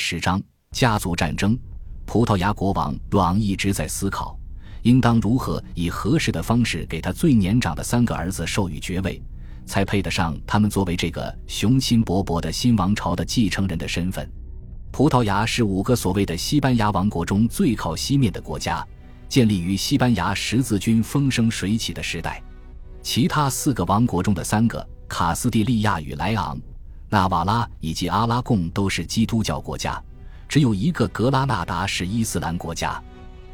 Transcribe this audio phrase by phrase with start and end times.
[0.00, 1.56] 十章家族战争。
[2.06, 4.36] 葡萄牙国王若昂一直在思考，
[4.82, 9.22] 应当如何以合适的方式给他最年长的三个儿子授予爵位，
[9.64, 14.28] 才配得上他们作为这个雄心勃勃的新王朝的继承人的身份。
[14.90, 18.84] 葡萄牙是五个所谓的西班牙王国中最靠西面的国家，
[19.28, 22.42] 建立于西班牙十字军风生水起的时代。
[23.02, 26.60] 其他四个王国中的三个——卡斯蒂利亚与莱昂、
[27.10, 30.00] 纳瓦拉以及阿拉贡——都是基督教国家。
[30.48, 33.02] 只有一个格拉纳达是伊斯兰国家。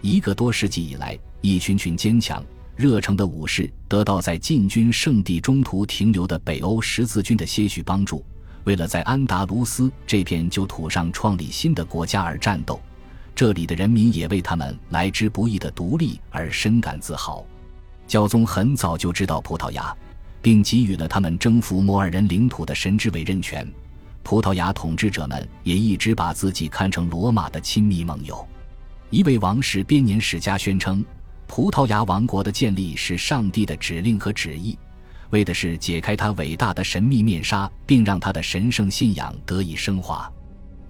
[0.00, 2.42] 一个多世纪以来，一群群坚强、
[2.76, 8.24] 热诚的武士得到在进军圣地中途停留的北欧十字军的些许帮助，
[8.64, 12.80] 为了在安达卢斯这片旧土上创立新的国家而战斗。
[13.34, 17.44] 这里的人民也为他们来之不易的独立而深感自豪。
[18.06, 19.96] 教宗很早就知道葡萄牙，
[20.42, 23.66] 并给予了他们征服摩尔人领土的神之委任权。
[24.22, 28.46] 葡萄牙统治者们也一直把自己看成罗马的亲密盟友。
[29.08, 31.04] 一位王室编年史家宣称，
[31.46, 34.78] 葡萄牙王国的建立是上帝的指令和旨意，
[35.30, 40.30] 为的是解开他伟大的神秘面纱，并让他的神圣信仰得以升华。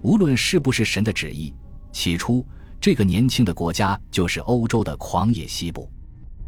[0.01, 1.53] 无论是不是神的旨意，
[1.91, 2.45] 起初
[2.79, 5.89] 这个年轻的国家就是欧洲的狂野西部，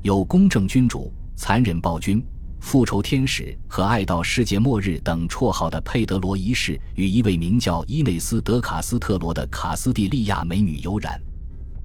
[0.01, 2.23] 有公正君主、残忍暴君。
[2.63, 11.21] 复仇天使和爱到世界末日等绰号的佩德罗一世与一位名叫伊内斯·德卡斯特罗的卡斯蒂利亚美女有染。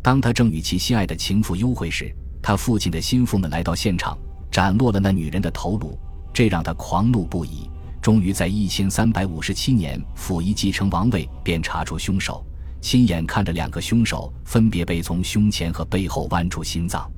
[0.01, 4.17] 当他正与其心爱的情妇幽会时，他父亲的心腹们来到现场，
[4.53, 5.99] 斩落了那女人的头颅，
[6.33, 7.69] 这让他狂怒不已。
[8.01, 12.47] 终于在一千三百五十七年溥仪继承王位，便查出凶手，
[12.81, 17.11] 亲眼看着两个凶手分别被从胸前和背后剜出心脏。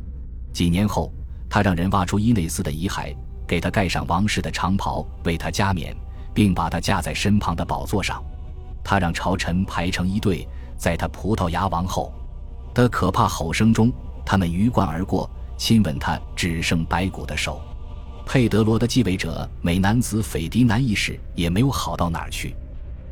[0.51, 1.13] 几年后，
[1.49, 3.15] 他让人挖出伊内斯的遗骸。
[3.51, 5.93] 给他盖上王室的长袍，为他加冕，
[6.33, 8.23] 并把他架在身旁的宝座上。
[8.85, 10.47] 他让朝臣排成一队，
[10.79, 12.15] 在他葡萄牙王后
[12.73, 13.93] 的可怕吼声中，
[14.25, 17.61] 他们鱼贯而过，亲吻他只剩白骨的手。
[18.25, 22.55] 佩德罗的继位者美男子斐迪南一世也没有好到哪儿去，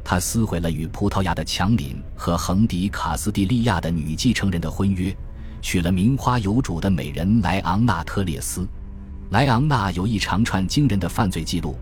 [0.04, 5.12] 他撕毁了与葡萄牙的强邻和横迪卡斯蒂利亚的女继承人的婚约，
[5.60, 8.64] 娶了名花有主的美人莱昂纳特列斯。
[9.30, 11.76] 莱昂纳有一长串惊人的犯罪记录，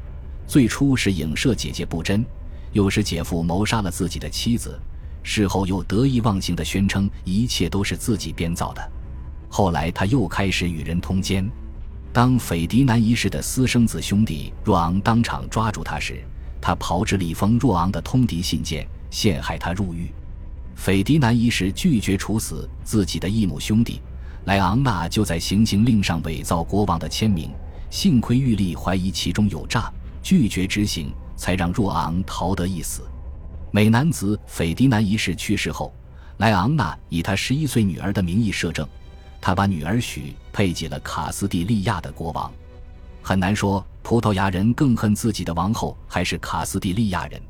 [0.49, 2.25] 最初是影射姐姐不贞，
[2.73, 4.81] 又是姐夫谋杀了自己的妻子，
[5.23, 8.93] 事后又得意忘形地宣称一切都是自己编造的。
[9.49, 11.49] 后来他又开始与人通奸。
[12.13, 16.25] 当斐迪南一世的私生子兄弟若昂当场抓住他时，
[16.61, 20.11] 他炮制了一封若昂的通敌信件，陷害他入狱。
[20.75, 24.01] 斐迪南一世拒绝处死自己的异母兄弟。
[24.47, 27.51] 莱昂纳就在行刑令上伪造国王的签名，
[27.91, 29.93] 幸亏玉立怀疑其中有诈，
[30.23, 33.03] 拒绝执行，才让若昂逃得一死。
[33.73, 35.93] 美男子斐迪南一世去世后，
[36.37, 38.87] 莱昂纳以他十一岁女儿的名义摄政，
[39.41, 42.49] 他把女儿许配给了卡斯蒂利亚的国王。
[43.23, 47.43] 很难说葡萄牙人更恨自己的王后还是卡斯蒂利亚人，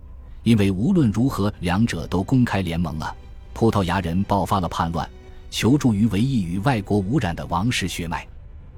[0.44, 3.14] 因为无论如何，两者都公开联盟了。
[3.52, 5.06] 葡萄牙人爆发了叛乱。
[5.56, 8.28] 求助于唯一与外国无染的王室血脉，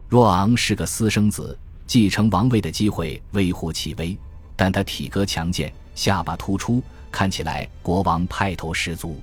[0.08, 1.58] 若昂是个私生子，
[1.88, 4.16] 继承王位的机会微乎其微。
[4.54, 6.80] 但他体格强健，下巴突出，
[7.10, 9.20] 看起来国王派头十足。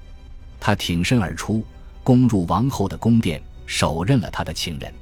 [0.59, 1.63] 他挺身而出，
[2.03, 4.93] 攻入王后的宫殿，手刃了他的情人。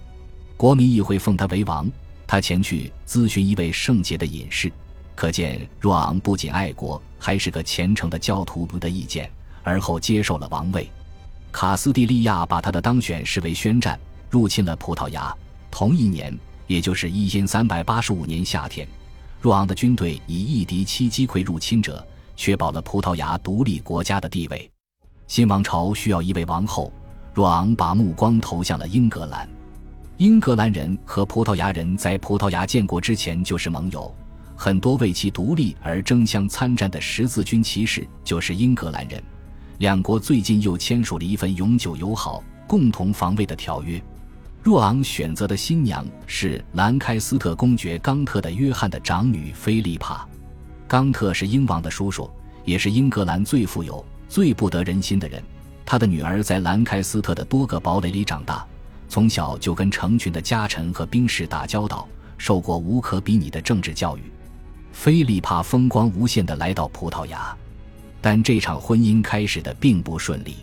[0.56, 1.92] 国民议会奉他为王，
[2.28, 4.72] 他前去咨询一位圣洁的隐士，
[5.16, 9.28] 可见若昂不仅爱国，还是个虔诚的教徒的意见，
[9.64, 10.88] 而后接受了王位。
[11.54, 13.98] 卡斯蒂利亚把他的当选视为宣战，
[14.28, 15.34] 入侵了葡萄牙。
[15.70, 18.88] 同一年，也就是一千三百八十五年夏天，
[19.40, 22.06] 若昂的军队以一敌七击溃入侵者，
[22.36, 24.70] 确保了葡萄牙独立国家的地位。
[25.28, 26.92] 新王朝需要一位王后，
[27.36, 29.48] 若昂把目光投向了英格兰。
[30.18, 34.14] 英格兰人和葡萄牙人在葡萄牙建国之前就是盟友，
[34.56, 39.24] 很多为其独立而争相参战的十字军骑士就是英格兰人。
[39.84, 44.02] 两国最近又签署了一份永久友好、共同防卫的条约。
[44.62, 50.26] 若昂选择的新娘是兰开斯特公爵冈特的约翰的长女菲利帕。
[50.88, 52.32] 冈特是英王的叔叔，
[52.64, 55.44] 也是英格兰最富有、最不得人心的人。
[55.86, 58.66] 他的女儿在兰开斯特的多个堡垒里长大，
[59.10, 62.08] 从小就跟成群的家臣和兵士打交道，
[62.38, 64.22] 受过无可比拟的政治教育。
[64.94, 67.54] 菲利帕风光无限地来到葡萄牙。
[68.24, 70.56] 但这场婚姻开始的并不顺利，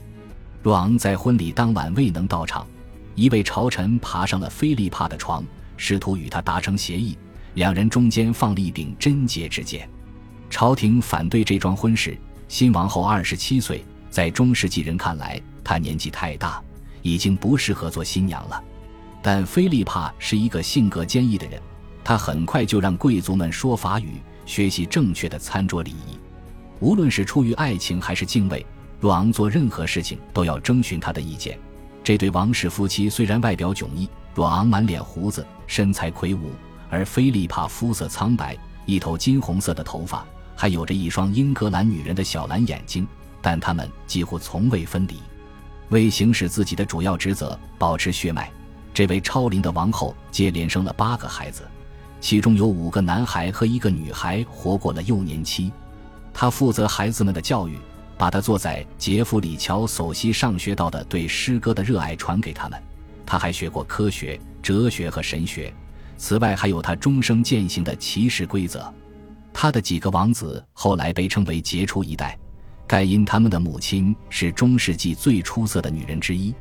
[0.63, 2.67] 若昂在婚礼当晚未能到场，
[3.15, 5.45] 一位朝臣爬上了菲利帕的床，
[5.77, 7.19] 试图与他达成协议，
[7.53, 9.87] 两人中间放了一柄贞洁之剑。
[10.49, 12.17] 朝廷反对这桩婚事，
[12.49, 16.63] 新王后二十七岁，在中世纪人看来，她年纪太大，
[17.03, 18.65] 已经不适合做新娘了。
[19.21, 21.61] 但菲利帕是一个性格坚毅的人，
[22.03, 24.15] 他很快就让贵族们说法语，
[24.47, 26.19] 学习正确的餐桌礼仪。
[26.81, 28.65] 无论是出于爱情还是敬畏，
[28.99, 31.59] 若昂做任何事情都要征询他的意见。
[32.03, 36.51] 这对王室夫妻虽然外表迥异，若昂满脸胡子，身材魁梧，
[36.89, 38.57] 而菲利帕肤色苍白，
[38.87, 40.25] 一头金红色的头发，
[40.57, 43.07] 还有着一双英格兰女人的小蓝眼睛，
[43.43, 45.17] 但他们几乎从未分离。
[45.91, 48.51] 为行使自己的主要职责，保持血脉。
[48.95, 51.69] 这位超龄的王后接连生了八个孩子，
[52.21, 55.71] 其中有五个男孩和一个女孩活过了幼年期。
[56.33, 57.79] 他负责孩子们的教育，
[58.17, 62.81] 把他坐在杰弗里乔首席上学到的对诗歌的热爱传给他们。
[63.27, 65.73] 他还学过科学、哲学和神学，
[66.17, 68.93] 此外还有他终生践行的骑士规则。
[69.53, 72.39] 他的几个王子后来被称为杰出一代，
[72.87, 76.55] 盖因他们的母亲是中世纪最出色的女人之一。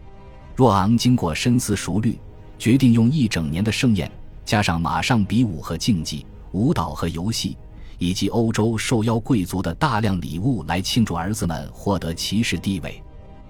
[0.55, 2.19] 若昂经过深思熟虑，
[2.57, 4.11] 决定用一整年的盛宴，
[4.43, 7.57] 加上马上比武和竞技、舞蹈和游戏，
[7.99, 13.01] 以及欧洲受邀贵族的大量礼物来庆祝儿子们获得骑士地位。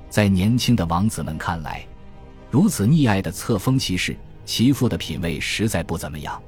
[0.10, 1.88] 在年轻的王子们看来，
[2.52, 6.42] 如此溺爱的册封骑士，其父的品味实在不怎么样。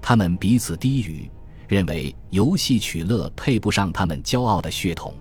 [0.00, 1.28] 他们彼此低语，
[1.66, 5.12] 认为游戏取乐配不上他们骄傲的血统。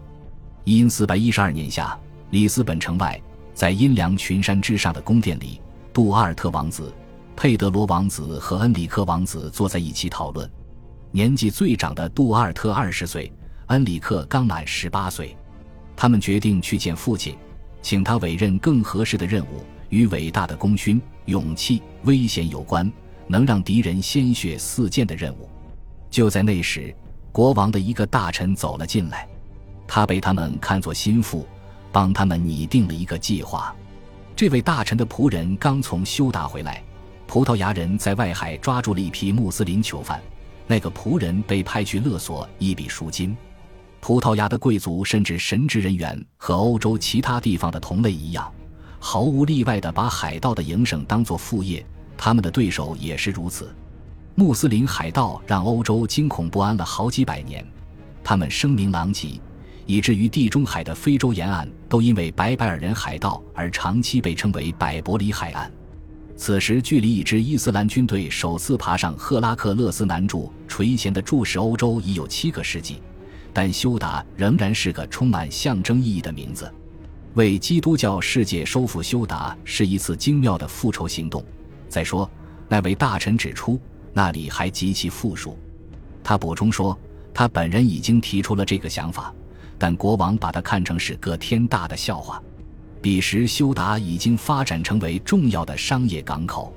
[0.65, 1.97] 因四百一十二年夏，
[2.30, 3.19] 里斯本城外。
[3.53, 5.59] 在阴凉群山之上的宫殿里，
[5.91, 6.94] 杜阿尔特王子、
[7.35, 10.47] 佩德罗王子和恩里克王子坐在一起讨论。
[11.12, 13.31] 年纪最长的杜阿尔特二十岁，
[13.68, 15.36] 恩里克刚满十八岁。
[15.95, 17.36] 他们决定去见父亲，
[17.81, 22.92] 请他委任更合适的任务，与伟大的功勋、勇气、危险有关，
[23.27, 25.50] 能让敌人鲜血四溅的任务。
[26.09, 26.95] 就在那时，
[27.31, 29.27] 国王的一个大臣走了进来，
[29.88, 31.48] 他被他们看作心腹。
[31.89, 33.75] 帮他们拟定了一个计划。
[34.36, 36.83] 这位大臣的仆人刚从休达回来，
[37.25, 40.21] 葡萄牙人在外海抓住了一批穆斯林囚犯。
[40.67, 43.35] 那个仆人被派去勒索一笔赎金。
[43.99, 48.51] 葡萄牙的贵族甚至神职人员和欧洲其他地方的同类一样，
[48.99, 51.83] 毫无例外地把海盗的营生当作副业。
[52.15, 53.73] 他们的对手也是如此。
[54.35, 57.65] 穆斯林海盗让欧洲惊恐不安了好几百年，
[58.23, 59.39] 他们声名狼藉。
[59.85, 65.71] 以至于地中海的非洲沿岸都因为白白尔人海盗而长期被称为百伯里海岸。
[66.37, 73.01] 此时，距离一支伊斯兰军队首次爬上赫拉克勒斯南柱垂涎的注视欧洲已有七个世纪，
[73.51, 76.71] 但休达仍然是个充满象征意义的名字。
[77.33, 81.43] 为基督教世界收复休达是一次精妙的复仇行动。
[81.89, 82.29] 再说，
[82.69, 83.79] 那位大臣指出，
[84.13, 85.57] 那里还极其富庶。
[86.23, 86.97] 他补充说，
[87.33, 89.33] 他本人已经提出了这个想法。
[89.79, 92.41] 但国王把他看成是个天大的笑话。
[93.01, 96.73] 彼时，休达已经发展成为重要的商业港口，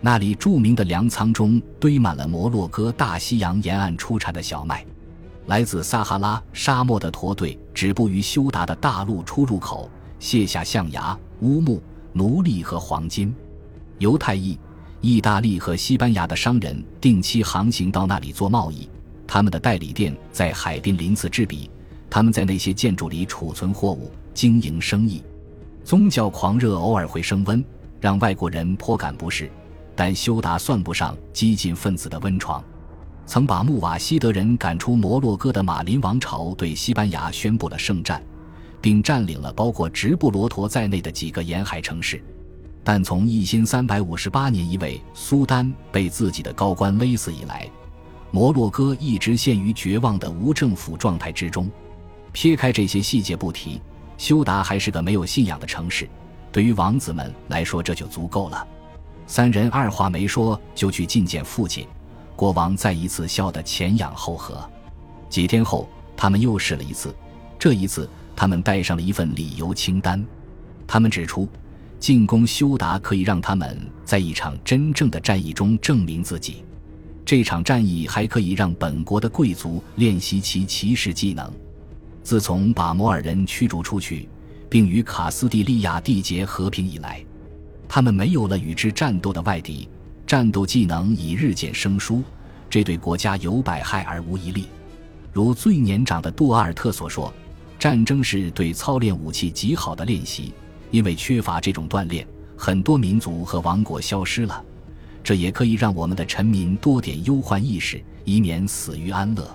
[0.00, 4.84] 那里著名的粮仓中堆满了摩洛哥大西洋沿岸出产的小麦。
[5.46, 11.82] 来自撒哈拉沙漠的驼队止步于休达的大陆出入口，卸下象牙、乌木、
[12.12, 13.34] 奴隶和黄金。
[13.98, 14.58] 犹太裔、
[15.00, 18.88] 意大利和西班牙的商人定期航行到那里做贸易，
[19.26, 21.70] 他们的代理店在海滨鳞次栉比。
[22.10, 25.22] 他们在那些建筑里储存货物，经营生意。
[25.84, 27.64] 宗教狂热偶尔会升温，
[28.00, 29.50] 让外国人颇感不适。
[29.94, 32.64] 但休达算不上激进分子的温床，
[33.26, 38.22] 曾把穆瓦希德人赶出摩洛哥的马林王朝对西班牙宣布了圣战，
[38.80, 42.22] 并占领了包括直布罗陀在内的几个沿海城市。
[42.82, 47.68] 但从一千三百五十八年一位苏丹被自己的高官勒死以来，
[48.30, 51.70] 摩洛哥一直陷于绝望的无政府状态之中。
[52.32, 53.78] 撇开这些细节不提，
[54.22, 56.08] 修达还是个没有信仰的城市。
[56.52, 58.64] 对于王子们来说，这就足够了。
[59.26, 61.88] 三人二话没说就去觐见父亲。
[62.36, 64.64] 国王再一次笑得前仰后合。
[65.28, 67.12] 几天后，他们又试了一次。
[67.58, 70.24] 这一次，他们带上了一份理由清单。
[70.86, 71.48] 他们指出，
[71.98, 76.64] 进攻修达可以让他们在一场真正的战役中证明自己。
[77.24, 81.52] 这场战役还可以让本国的贵族练习其骑士技能。
[82.22, 84.28] 自从把摩尔人驱逐出去，
[84.68, 87.24] 并与卡斯蒂利亚缔结和平以来，
[87.88, 89.88] 他们没有了与之战斗的外敌，
[90.26, 92.22] 战斗技能已日渐生疏，
[92.70, 94.68] 这对国家有百害而无一利。
[95.32, 97.32] 如最年长的杜阿尔特所说
[97.78, 100.54] ：“战争是对操练武器极好的练习，
[100.90, 102.26] 因为缺乏这种锻炼，
[102.56, 104.64] 很多民族和王国消失了。
[105.24, 109.50] 这也可以让我们的臣民多点忧患意识，以免死于安乐。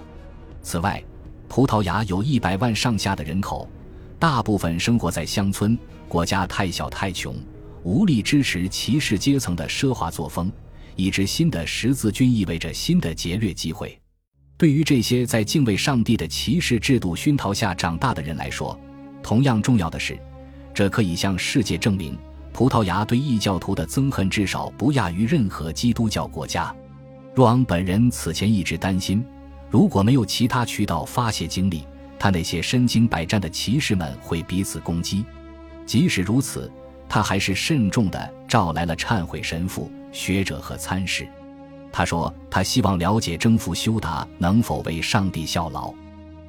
[0.61, 1.01] 此外。”
[1.47, 3.69] 葡萄牙有一百万上下的人口，
[4.19, 5.77] 大部分生活在乡村，
[6.07, 7.35] 国家太小太穷，
[7.83, 10.51] 无力支持骑士阶层的奢华作风。
[10.95, 13.97] 一支新的十字军意味着新的劫掠机会。
[14.57, 18.79] 对于这些在敬畏上帝的骑士制度熏陶下长大的人来说，
[19.21, 20.17] 同样重要的是，
[20.73, 22.17] 这可以向世界证明，
[22.51, 26.75] 葡萄牙对异教徒的憎恨至少不亚于任何基督教国家。
[27.35, 29.23] 若昂本人此前一直担心，
[29.69, 31.85] 如果没有其他渠道发泄精力，
[32.17, 35.25] 他那些身经百战的骑士们会彼此攻击。
[35.85, 36.71] 即使如此，
[37.07, 39.91] 他还是慎重地召来了忏悔神父。
[40.13, 41.27] 学者和参事，
[41.91, 45.93] 他说：“他希望了解征服修达能否为上帝效劳。”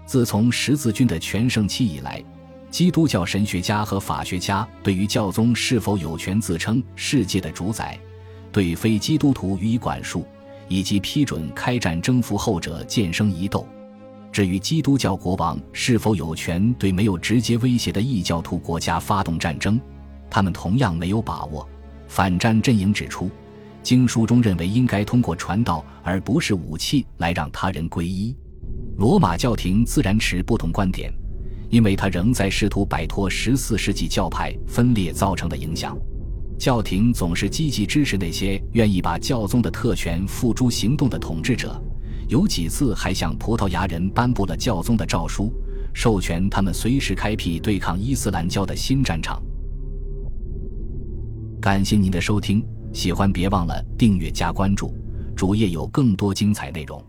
[0.07, 2.23] 自从十字军的全盛期以来，
[2.71, 7.99] 基督教神学家和法学家对于教宗是否有权自称世界的主宰，
[8.51, 10.25] 对非基督徒予以管束，
[10.69, 13.67] 以及批准开战征服后者渐生疑窦。
[14.31, 19.81] 至于基督教国王是否有权对没有直接威胁的异教徒国家发动战争，
[20.31, 21.69] 他们同样没有把握。
[22.07, 23.31] 反战阵营指出。
[23.81, 28.37] 经书中认为应该通过传道而不是武器来让他人皈依，
[28.99, 31.11] 罗马教廷自然持不同观点，
[31.71, 35.97] 因为他仍在试图摆脱十四世纪教派分裂造成的影响。
[36.59, 41.81] 教廷总是积极支持那些愿意把教宗的特权付诸行动的统治者，
[42.29, 45.53] 有几次还向葡萄牙人颁布了教宗的诏书，
[45.95, 49.41] 授权他们随时开辟对抗伊斯兰教的新战场。
[51.61, 52.62] 感谢您的收听。
[52.93, 54.93] 喜欢别忘了订阅加关注，
[55.37, 57.00] 主页有更多精彩内容。